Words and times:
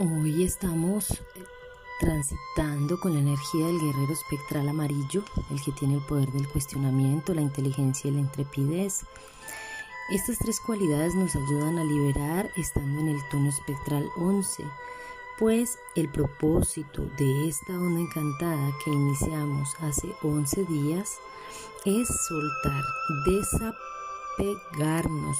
Hoy 0.00 0.44
estamos 0.44 1.10
eh, 1.10 1.16
transitando 1.98 3.00
con 3.00 3.14
la 3.14 3.18
energía 3.18 3.66
del 3.66 3.80
guerrero 3.80 4.12
espectral 4.12 4.68
amarillo, 4.68 5.24
el 5.50 5.60
que 5.60 5.72
tiene 5.72 5.94
el 5.94 6.00
poder 6.02 6.30
del 6.30 6.46
cuestionamiento, 6.46 7.34
la 7.34 7.40
inteligencia 7.40 8.08
y 8.08 8.12
la 8.12 8.20
intrepidez. 8.20 9.00
Estas 10.10 10.38
tres 10.38 10.60
cualidades 10.60 11.16
nos 11.16 11.34
ayudan 11.34 11.80
a 11.80 11.84
liberar 11.84 12.48
estando 12.56 13.00
en 13.00 13.08
el 13.08 13.18
tono 13.28 13.48
espectral 13.48 14.08
11, 14.16 14.62
pues 15.36 15.80
el 15.96 16.08
propósito 16.12 17.02
de 17.18 17.48
esta 17.48 17.72
onda 17.72 17.98
encantada 17.98 18.70
que 18.84 18.92
iniciamos 18.92 19.74
hace 19.80 20.14
11 20.22 20.64
días 20.66 21.18
es 21.84 22.06
soltar, 22.28 22.84
desapegarnos 23.26 25.38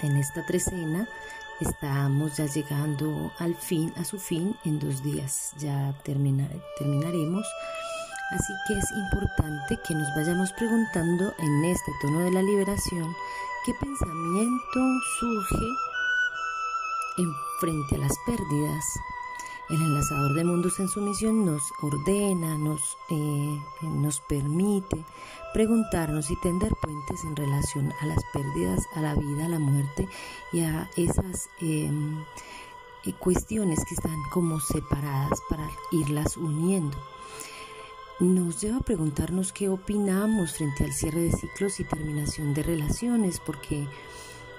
en 0.00 0.16
esta 0.16 0.44
trecena 0.44 1.08
Estamos 1.60 2.36
ya 2.36 2.46
llegando 2.46 3.32
al 3.38 3.54
fin, 3.54 3.92
a 3.96 4.04
su 4.04 4.18
fin, 4.18 4.56
en 4.64 4.78
dos 4.80 5.02
días 5.02 5.52
ya 5.58 5.94
terminaremos. 6.02 7.46
Así 8.32 8.52
que 8.66 8.78
es 8.78 8.90
importante 8.92 9.78
que 9.86 9.94
nos 9.94 10.08
vayamos 10.16 10.52
preguntando 10.52 11.34
en 11.38 11.64
este 11.66 11.92
tono 12.00 12.20
de 12.20 12.32
la 12.32 12.42
liberación 12.42 13.14
qué 13.66 13.72
pensamiento 13.74 14.80
surge 15.20 15.66
en 17.18 17.32
frente 17.60 17.96
a 17.96 17.98
las 17.98 18.16
pérdidas, 18.24 18.84
el 19.72 19.80
enlazador 19.80 20.34
de 20.34 20.44
mundos 20.44 20.78
en 20.80 20.88
su 20.88 21.00
misión 21.00 21.46
nos 21.46 21.62
ordena, 21.80 22.58
nos, 22.58 22.98
eh, 23.08 23.58
nos 23.80 24.20
permite 24.20 25.02
preguntarnos 25.54 26.30
y 26.30 26.36
tender 26.40 26.74
puentes 26.82 27.24
en 27.24 27.34
relación 27.34 27.90
a 28.02 28.06
las 28.06 28.18
pérdidas, 28.34 28.84
a 28.94 29.00
la 29.00 29.14
vida, 29.14 29.46
a 29.46 29.48
la 29.48 29.58
muerte 29.58 30.06
y 30.52 30.60
a 30.60 30.90
esas 30.98 31.48
em, 31.58 32.22
eh, 33.04 33.14
cuestiones 33.18 33.82
que 33.86 33.94
están 33.94 34.22
como 34.30 34.60
separadas 34.60 35.40
para 35.48 35.66
irlas 35.90 36.36
uniendo. 36.36 36.98
Nos 38.20 38.60
lleva 38.60 38.76
a 38.76 38.80
preguntarnos 38.80 39.54
qué 39.54 39.70
opinamos 39.70 40.52
frente 40.52 40.84
al 40.84 40.92
cierre 40.92 41.22
de 41.22 41.32
ciclos 41.32 41.80
y 41.80 41.84
terminación 41.84 42.52
de 42.52 42.62
relaciones, 42.62 43.40
porque 43.40 43.88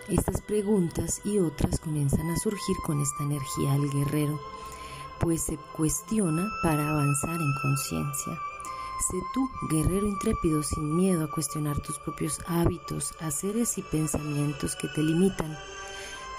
estas 0.09 0.41
preguntas 0.41 1.21
y 1.23 1.37
otras 1.37 1.79
comienzan 1.79 2.31
a 2.31 2.37
surgir 2.37 2.75
con 2.83 2.99
esta 2.99 3.23
energía 3.23 3.73
del 3.73 3.91
guerrero 3.91 4.39
pues 5.23 5.41
se 5.43 5.57
cuestiona 5.75 6.51
para 6.61 6.89
avanzar 6.89 7.41
en 7.41 7.53
conciencia. 7.61 8.37
Sé 9.09 9.17
tú, 9.33 9.49
guerrero 9.69 10.05
intrépido, 10.05 10.61
sin 10.63 10.95
miedo 10.95 11.23
a 11.23 11.29
cuestionar 11.29 11.79
tus 11.79 11.97
propios 11.99 12.39
hábitos, 12.45 13.13
haceres 13.19 13.77
y 13.77 13.81
pensamientos 13.81 14.75
que 14.75 14.87
te 14.89 15.01
limitan. 15.01 15.57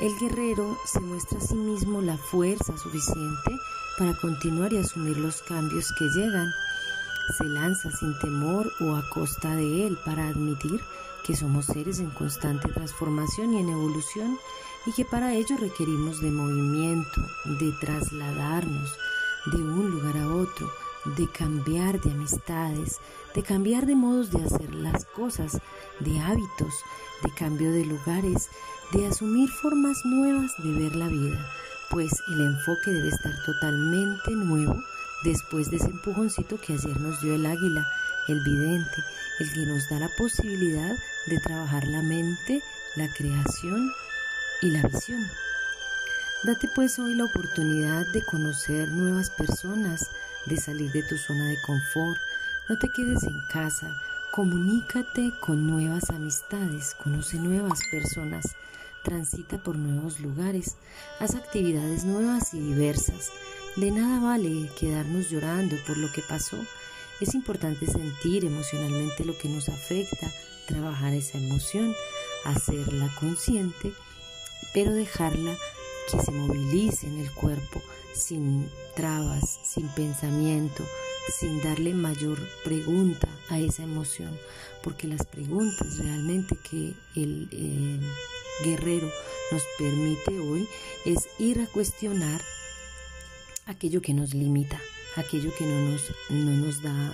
El 0.01 0.17
guerrero 0.19 0.77
se 0.87 1.01
muestra 1.01 1.39
a 1.39 1.43
sí 1.43 1.55
mismo 1.55 2.01
la 2.01 2.19
fuerza 2.19 2.77
suficiente 2.77 3.51
para 3.99 4.15
continuar 4.15 4.73
y 4.73 4.79
asumir 4.79 5.17
los 5.17 5.43
cambios 5.43 5.93
que 5.99 6.05
llegan. 6.07 6.51
Se 7.37 7.45
lanza 7.45 7.91
sin 7.91 8.19
temor 8.19 8.73
o 8.81 8.97
a 8.97 9.09
costa 9.09 9.55
de 9.55 9.87
él 9.87 9.99
para 10.05 10.29
admitir 10.29 10.81
que 11.25 11.35
somos 11.35 11.67
seres 11.67 12.01
en 12.01 12.11
constante 12.11 12.69
transformación 12.69 13.55
y 13.55 13.61
en 13.61 13.71
evolución 13.71 14.39
y 14.87 14.93
que 14.93 15.05
para 15.05 15.33
ello 15.33 15.57
requerimos 15.59 16.21
de 16.21 16.31
movimiento, 16.31 17.23
de 17.45 17.73
trasladarnos 17.81 18.95
de 19.47 19.57
un 19.57 19.91
lugar 19.91 20.19
a 20.19 20.29
otro, 20.29 20.71
de 21.17 21.27
cambiar 21.29 22.01
de 22.01 22.11
amistades, 22.11 23.01
de 23.35 23.43
cambiar 23.43 23.87
de 23.87 23.95
modos 23.95 24.31
de 24.31 24.45
hacer 24.45 24.75
las 24.75 25.07
cosas, 25.07 25.61
de 26.01 26.21
hábitos, 26.21 26.75
de 27.23 27.31
cambio 27.35 27.73
de 27.73 27.87
lugares, 27.87 28.49
de 28.93 29.07
asumir 29.07 29.49
formas 29.49 29.97
nuevas 30.05 30.53
de 30.59 30.73
ver 30.73 30.95
la 30.95 31.09
vida, 31.09 31.51
pues 31.91 32.13
el 32.29 32.41
enfoque 32.41 32.91
debe 32.91 33.09
estar 33.09 33.33
totalmente 33.47 34.31
nuevo 34.33 34.77
después 35.25 35.71
de 35.71 35.79
ese 35.79 35.87
empujoncito 35.87 36.61
que 36.61 36.75
ayer 36.75 37.01
nos 37.01 37.21
dio 37.23 37.35
el 37.35 37.47
águila, 37.47 37.87
el 38.29 38.41
vidente, 38.41 39.03
el 39.41 39.53
que 39.53 39.67
nos 39.67 39.89
da 39.89 39.99
la 39.99 40.11
posibilidad 40.17 40.97
de 41.27 41.41
trabajar 41.41 41.87
la 41.87 42.03
mente, 42.03 42.63
la 42.95 43.09
creación 43.09 43.91
y 44.63 44.71
la 44.71 44.83
visión. 44.83 45.27
Date 46.45 46.69
pues 46.75 46.99
hoy 46.99 47.15
la 47.15 47.25
oportunidad 47.25 48.07
de 48.13 48.23
conocer 48.23 48.89
nuevas 48.91 49.31
personas, 49.31 50.11
de 50.45 50.59
salir 50.59 50.93
de 50.93 51.03
tu 51.03 51.17
zona 51.17 51.49
de 51.49 51.57
confort. 51.63 52.19
No 52.69 52.79
te 52.79 52.91
quedes 52.91 53.23
en 53.23 53.41
casa, 53.51 53.97
comunícate 54.31 55.33
con 55.41 55.67
nuevas 55.67 56.11
amistades, 56.11 56.95
conoce 57.03 57.39
nuevas 57.39 57.81
personas, 57.91 58.45
transita 59.03 59.57
por 59.57 59.77
nuevos 59.77 60.21
lugares, 60.21 60.77
haz 61.19 61.35
actividades 61.35 62.05
nuevas 62.05 62.53
y 62.53 62.61
diversas. 62.61 63.31
De 63.77 63.91
nada 63.91 64.21
vale 64.21 64.71
quedarnos 64.79 65.31
llorando 65.31 65.77
por 65.85 65.97
lo 65.97 66.11
que 66.13 66.23
pasó. 66.23 66.57
Es 67.21 67.35
importante 67.35 67.87
sentir 67.87 68.45
emocionalmente 68.45 69.25
lo 69.25 69.37
que 69.37 69.49
nos 69.49 69.69
afecta, 69.69 70.33
trabajar 70.69 71.13
esa 71.13 71.39
emoción, 71.39 71.93
hacerla 72.45 73.13
consciente, 73.19 73.93
pero 74.73 74.93
dejarla 74.93 75.57
que 76.09 76.21
se 76.21 76.31
movilice 76.31 77.09
en 77.09 77.19
el 77.19 77.31
cuerpo 77.33 77.83
sin 78.15 78.71
trabas, 78.95 79.59
sin 79.65 79.89
pensamiento, 79.89 80.85
sin 81.37 81.61
darle 81.61 81.95
mayor 81.95 82.39
pregunta 82.63 83.29
a 83.49 83.59
esa 83.59 83.83
emoción, 83.83 84.39
porque 84.85 85.09
las 85.09 85.27
preguntas 85.27 85.99
realmente 85.99 86.57
que 86.57 86.95
el 87.17 87.49
eh, 87.51 88.01
guerrero 88.63 89.11
nos 89.51 89.63
permite 89.79 90.39
hoy 90.39 90.69
es 91.05 91.29
ir 91.41 91.61
a 91.61 91.67
cuestionar 91.67 92.41
aquello 93.67 94.01
que 94.01 94.15
nos 94.15 94.35
limita, 94.35 94.81
aquello 95.17 95.55
que 95.57 95.65
no 95.65 95.91
nos, 95.91 96.03
no 96.31 96.67
nos 96.67 96.83
da 96.83 97.13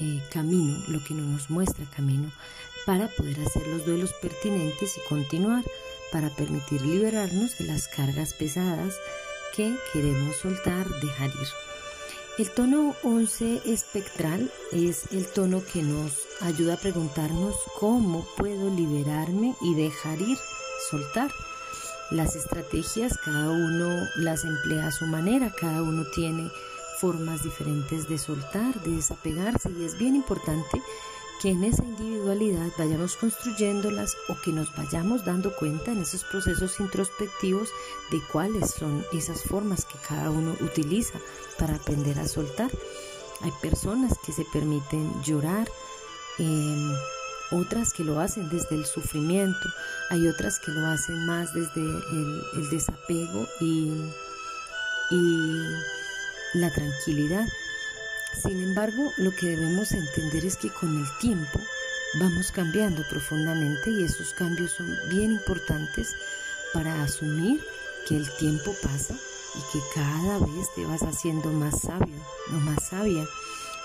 eh, 0.00 0.22
camino, 0.30 0.76
lo 0.88 1.02
que 1.04 1.14
no 1.14 1.22
nos 1.22 1.50
muestra 1.50 1.84
camino, 1.96 2.30
para 2.86 3.08
poder 3.08 3.38
hacer 3.40 3.66
los 3.68 3.86
duelos 3.86 4.12
pertinentes 4.20 4.96
y 4.96 5.08
continuar, 5.08 5.64
para 6.10 6.30
permitir 6.30 6.82
liberarnos 6.82 7.58
de 7.58 7.66
las 7.66 7.88
cargas 7.88 8.34
pesadas 8.34 8.96
que 9.54 9.74
queremos 9.92 10.36
soltar, 10.36 10.88
dejar 11.00 11.28
ir. 11.28 11.48
El 12.38 12.50
tono 12.50 12.96
11 13.02 13.62
espectral 13.66 14.50
es 14.72 15.12
el 15.12 15.26
tono 15.26 15.62
que 15.62 15.82
nos 15.82 16.26
ayuda 16.40 16.74
a 16.74 16.80
preguntarnos 16.80 17.54
cómo 17.78 18.26
puedo 18.38 18.70
liberarme 18.74 19.54
y 19.60 19.74
dejar 19.74 20.20
ir, 20.20 20.38
soltar. 20.90 21.30
Las 22.12 22.36
estrategias 22.36 23.16
cada 23.24 23.48
uno 23.48 24.06
las 24.16 24.44
emplea 24.44 24.88
a 24.88 24.92
su 24.92 25.06
manera, 25.06 25.50
cada 25.58 25.82
uno 25.82 26.04
tiene 26.14 26.50
formas 27.00 27.42
diferentes 27.42 28.06
de 28.06 28.18
soltar, 28.18 28.78
de 28.82 28.96
desapegarse 28.96 29.70
y 29.70 29.84
es 29.84 29.96
bien 29.98 30.14
importante 30.14 30.82
que 31.40 31.48
en 31.48 31.64
esa 31.64 31.82
individualidad 31.82 32.68
vayamos 32.76 33.16
construyéndolas 33.16 34.14
o 34.28 34.36
que 34.44 34.52
nos 34.52 34.76
vayamos 34.76 35.24
dando 35.24 35.56
cuenta 35.56 35.92
en 35.92 36.02
esos 36.02 36.22
procesos 36.24 36.80
introspectivos 36.80 37.70
de 38.10 38.20
cuáles 38.30 38.72
son 38.72 39.06
esas 39.14 39.42
formas 39.42 39.86
que 39.86 39.96
cada 40.06 40.28
uno 40.28 40.54
utiliza 40.60 41.18
para 41.58 41.76
aprender 41.76 42.18
a 42.20 42.28
soltar. 42.28 42.70
Hay 43.40 43.52
personas 43.62 44.18
que 44.24 44.32
se 44.32 44.44
permiten 44.52 45.10
llorar, 45.22 45.66
em, 46.38 46.92
otras 47.52 47.92
que 47.92 48.04
lo 48.04 48.20
hacen 48.20 48.48
desde 48.48 48.74
el 48.74 48.86
sufrimiento, 48.86 49.68
hay 50.10 50.26
otras 50.28 50.58
que 50.58 50.72
lo 50.72 50.86
hacen 50.86 51.26
más 51.26 51.52
desde 51.54 51.80
el, 51.80 52.68
desapego 52.70 53.46
y, 53.60 53.92
y 55.10 55.60
la 56.54 56.72
tranquilidad. 56.72 57.46
Sin 58.42 58.62
embargo, 58.62 59.12
lo 59.18 59.30
que 59.32 59.46
debemos 59.46 59.92
entender 59.92 60.44
es 60.44 60.56
que 60.56 60.70
con 60.70 60.96
el 60.98 61.06
tiempo 61.20 61.60
vamos 62.20 62.50
cambiando 62.50 63.02
profundamente 63.08 63.90
y 63.90 64.04
esos 64.04 64.32
cambios 64.34 64.72
son 64.72 64.88
bien 65.10 65.32
importantes 65.32 66.14
para 66.72 67.02
asumir 67.02 67.60
que 68.08 68.16
el 68.16 68.30
tiempo 68.36 68.74
pasa 68.82 69.14
y 69.54 69.72
que 69.72 69.84
cada 69.94 70.38
vez 70.38 70.66
te 70.74 70.84
vas 70.86 71.02
haciendo 71.02 71.50
más 71.52 71.80
sabio 71.80 72.16
o 72.50 72.54
más 72.54 72.88
sabia. 72.88 73.26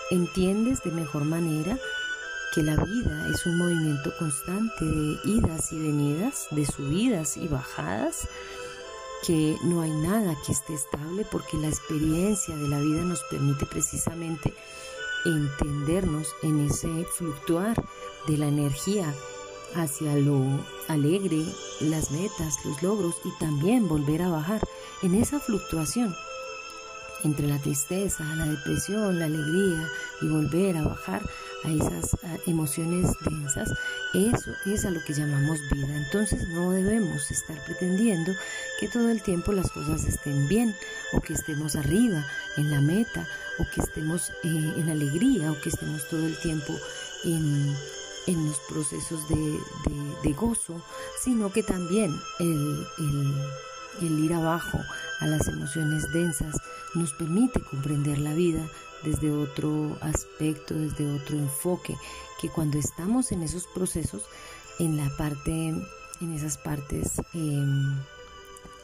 Entiendes 0.09 0.81
de 0.83 0.91
mejor 0.91 1.25
manera 1.25 1.77
que 2.53 2.63
la 2.63 2.75
vida 2.75 3.27
es 3.33 3.45
un 3.45 3.57
movimiento 3.57 4.15
constante 4.17 4.85
de 4.85 5.19
idas 5.25 5.71
y 5.71 5.79
venidas, 5.79 6.47
de 6.51 6.65
subidas 6.65 7.37
y 7.37 7.47
bajadas, 7.47 8.27
que 9.25 9.57
no 9.63 9.81
hay 9.81 9.91
nada 9.91 10.35
que 10.45 10.51
esté 10.51 10.73
estable 10.73 11.25
porque 11.31 11.57
la 11.57 11.67
experiencia 11.67 12.55
de 12.55 12.67
la 12.67 12.79
vida 12.79 13.01
nos 13.01 13.23
permite 13.23 13.65
precisamente 13.65 14.53
entendernos 15.25 16.27
en 16.43 16.65
ese 16.65 17.05
fluctuar 17.15 17.75
de 18.27 18.37
la 18.37 18.47
energía 18.47 19.13
hacia 19.75 20.15
lo 20.15 20.41
alegre, 20.87 21.45
las 21.81 22.11
metas, 22.11 22.63
los 22.65 22.81
logros 22.81 23.15
y 23.25 23.31
también 23.39 23.87
volver 23.87 24.21
a 24.21 24.29
bajar 24.29 24.61
en 25.01 25.15
esa 25.15 25.39
fluctuación 25.39 26.15
entre 27.23 27.47
la 27.47 27.59
tristeza, 27.59 28.23
la 28.35 28.45
depresión, 28.45 29.19
la 29.19 29.25
alegría 29.25 29.89
y 30.21 30.27
volver 30.27 30.77
a 30.77 30.83
bajar 30.83 31.21
a 31.63 31.71
esas 31.71 32.15
emociones 32.45 33.11
densas, 33.21 33.69
eso 34.13 34.51
es 34.65 34.85
a 34.85 34.91
lo 34.91 35.03
que 35.03 35.13
llamamos 35.13 35.59
vida. 35.71 35.95
Entonces 35.95 36.47
no 36.49 36.71
debemos 36.71 37.29
estar 37.31 37.57
pretendiendo 37.65 38.31
que 38.79 38.87
todo 38.87 39.09
el 39.09 39.21
tiempo 39.21 39.51
las 39.51 39.71
cosas 39.71 40.05
estén 40.05 40.47
bien 40.47 40.75
o 41.13 41.21
que 41.21 41.33
estemos 41.33 41.75
arriba 41.75 42.25
en 42.57 42.71
la 42.71 42.81
meta 42.81 43.27
o 43.59 43.65
que 43.73 43.81
estemos 43.81 44.29
eh, 44.43 44.73
en 44.77 44.89
alegría 44.89 45.51
o 45.51 45.59
que 45.59 45.69
estemos 45.69 46.07
todo 46.09 46.25
el 46.25 46.37
tiempo 46.39 46.73
en, 47.23 47.75
los 48.27 48.59
procesos 48.69 49.21
de, 49.29 50.33
gozo, 50.33 50.81
sino 51.23 51.51
que 51.51 51.63
también 51.63 52.13
el, 52.39 52.85
el 52.99 53.33
ir 54.01 54.33
abajo 54.33 54.79
a 55.19 55.27
las 55.27 55.47
emociones 55.47 56.11
densas 56.13 56.55
nos 56.93 57.13
permite 57.13 57.59
comprender 57.61 58.19
la 58.19 58.33
vida 58.33 58.67
desde 59.03 59.31
otro 59.31 59.97
aspecto, 60.01 60.73
desde 60.73 61.11
otro 61.11 61.37
enfoque, 61.37 61.95
que 62.41 62.49
cuando 62.49 62.77
estamos 62.77 63.31
en 63.31 63.43
esos 63.43 63.67
procesos, 63.67 64.23
en 64.79 64.97
la 64.97 65.09
parte, 65.17 65.69
en 66.21 66.33
esas 66.33 66.57
partes, 66.57 67.13
em, 67.33 67.99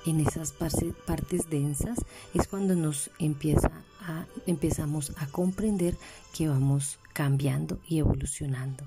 en 0.05 0.19
esas 0.19 0.51
partes 0.51 1.49
densas, 1.49 1.97
es 2.33 2.47
cuando 2.47 2.75
nos 2.75 3.09
empieza 3.19 3.71
a, 4.01 4.25
empezamos 4.45 5.13
a 5.17 5.27
comprender 5.27 5.97
que 6.33 6.47
vamos 6.47 6.99
cambiando 7.13 7.79
y 7.87 7.99
evolucionando. 7.99 8.85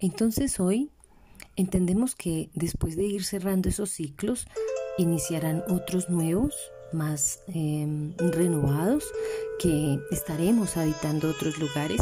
Entonces 0.00 0.60
hoy 0.60 0.90
entendemos 1.56 2.14
que 2.14 2.50
después 2.54 2.96
de 2.96 3.04
ir 3.04 3.24
cerrando 3.24 3.68
esos 3.68 3.90
ciclos, 3.90 4.46
iniciarán 4.98 5.62
otros 5.68 6.08
nuevos, 6.08 6.54
más 6.92 7.40
em, 7.48 8.14
renovados, 8.18 9.04
que 9.58 9.98
estaremos 10.10 10.76
habitando 10.76 11.30
otros 11.30 11.58
lugares, 11.58 12.00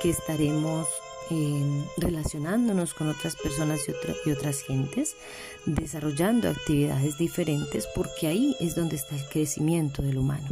que 0.00 0.10
estaremos 0.10 0.86
em, 1.30 1.84
relacionándonos 1.96 2.94
con 2.94 3.08
otras 3.08 3.36
personas 3.36 3.80
y, 3.88 4.28
y 4.28 4.32
otras 4.32 4.60
gentes, 4.60 5.16
desarrollando 5.66 6.50
actividades 6.50 7.16
diferentes, 7.18 7.86
porque 7.94 8.26
ahí 8.26 8.56
es 8.60 8.74
donde 8.74 8.96
está 8.96 9.16
el 9.16 9.26
crecimiento 9.28 10.02
del 10.02 10.18
humano. 10.18 10.48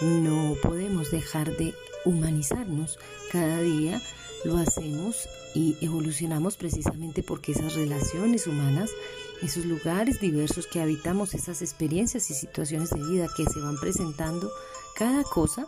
No 0.00 0.54
podemos 0.62 1.10
dejar 1.10 1.56
de 1.56 1.74
humanizarnos 2.04 2.98
cada 3.32 3.60
día 3.60 4.00
hacemos 4.60 5.28
y 5.54 5.76
evolucionamos 5.80 6.56
precisamente 6.56 7.22
porque 7.22 7.52
esas 7.52 7.74
relaciones 7.74 8.46
humanas, 8.46 8.90
esos 9.42 9.64
lugares 9.64 10.20
diversos 10.20 10.66
que 10.66 10.80
habitamos, 10.80 11.34
esas 11.34 11.62
experiencias 11.62 12.30
y 12.30 12.34
situaciones 12.34 12.90
de 12.90 13.02
vida 13.02 13.26
que 13.36 13.44
se 13.44 13.60
van 13.60 13.78
presentando, 13.78 14.50
cada 14.96 15.22
cosa 15.24 15.66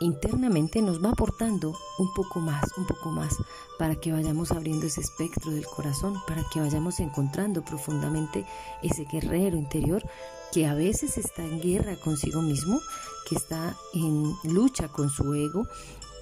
internamente 0.00 0.82
nos 0.82 1.02
va 1.02 1.10
aportando 1.10 1.74
un 1.98 2.12
poco 2.14 2.40
más, 2.40 2.64
un 2.76 2.86
poco 2.86 3.10
más, 3.10 3.36
para 3.78 3.96
que 3.96 4.12
vayamos 4.12 4.50
abriendo 4.50 4.86
ese 4.86 5.00
espectro 5.00 5.50
del 5.50 5.66
corazón, 5.66 6.14
para 6.26 6.44
que 6.52 6.60
vayamos 6.60 7.00
encontrando 7.00 7.64
profundamente 7.64 8.44
ese 8.82 9.04
guerrero 9.04 9.56
interior 9.56 10.02
que 10.52 10.66
a 10.66 10.74
veces 10.74 11.18
está 11.18 11.42
en 11.42 11.60
guerra 11.60 11.96
consigo 11.96 12.42
mismo, 12.42 12.80
que 13.28 13.34
está 13.34 13.76
en 13.92 14.34
lucha 14.44 14.88
con 14.88 15.10
su 15.10 15.34
ego, 15.34 15.66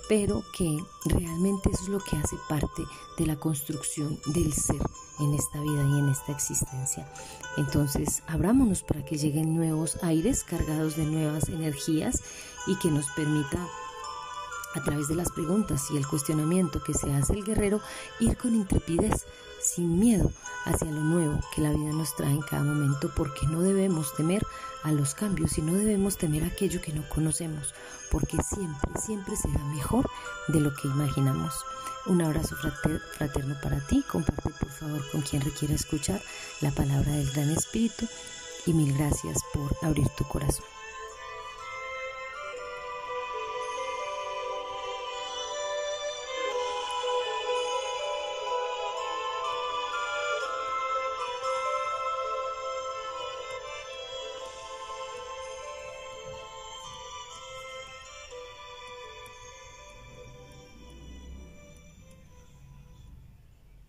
pero 0.09 0.43
que 0.57 0.79
realmente 1.05 1.71
eso 1.71 1.85
es 1.85 1.89
lo 1.89 1.99
que 1.99 2.17
hace 2.17 2.37
parte 2.49 2.83
de 3.19 3.27
la 3.27 3.37
construcción 3.37 4.19
del 4.27 4.53
ser 4.53 4.83
en 5.21 5.35
esta 5.35 5.61
vida 5.61 5.85
y 5.85 5.99
en 5.99 6.09
esta 6.09 6.33
existencia. 6.33 7.11
Entonces, 7.57 8.23
abrámonos 8.27 8.83
para 8.83 9.05
que 9.05 9.17
lleguen 9.17 9.55
nuevos 9.55 10.03
aires 10.03 10.45
cargados 10.45 10.97
de 10.97 11.05
nuevas 11.05 11.49
energías 11.49 12.23
y 12.67 12.77
que 12.77 12.91
nos 12.91 13.07
permita 13.11 13.69
a 14.75 14.83
través 14.83 15.09
de 15.09 15.15
las 15.15 15.31
preguntas 15.31 15.91
y 15.91 15.97
el 15.97 16.07
cuestionamiento 16.07 16.83
que 16.83 16.95
se 16.95 17.13
hace 17.13 17.35
el 17.35 17.45
guerrero, 17.45 17.81
ir 18.21 18.37
con 18.37 18.55
intrepidez, 18.55 19.27
sin 19.61 19.99
miedo, 19.99 20.33
hacia 20.65 20.91
lo 20.91 21.01
nuevo 21.01 21.41
que 21.55 21.63
la 21.63 21.71
vida 21.71 21.93
nos 21.93 22.15
trae 22.17 22.33
en 22.33 22.43
cada 22.43 22.63
momento, 22.65 23.11
porque 23.15 23.47
no 23.47 23.61
debemos 23.61 24.15
temer 24.17 24.45
a 24.83 24.93
los 24.93 25.15
cambios 25.15 25.59
y 25.59 25.63
no 25.63 25.75
debemos 25.75 26.17
temer 26.17 26.45
aquello 26.45 26.81
que 26.81 26.93
no 26.93 27.09
conocemos, 27.09 27.75
porque 28.11 28.37
siempre, 28.43 28.91
siempre 29.01 29.37
será 29.37 29.63
mejor 29.67 30.09
de 30.49 30.61
lo 30.61 30.75
que 30.75 30.89
imaginamos. 30.89 31.55
Un 32.07 32.21
abrazo 32.21 32.57
fraterno 32.57 33.55
para 33.63 33.79
ti, 33.87 34.03
comparte 34.09 34.51
por 34.51 34.71
favor 34.71 35.11
con 35.13 35.23
quien 35.23 35.43
requiera 35.43 35.75
escuchar 35.75 36.21
la 36.61 36.73
palabra 36.73 37.13
del 37.13 37.31
Gran 37.31 37.51
Espíritu 37.51 38.07
y 38.67 38.73
mil 38.73 38.93
gracias 38.97 39.39
por 39.53 39.71
abrir 39.83 40.09
tu 40.17 40.25
corazón. 40.25 40.72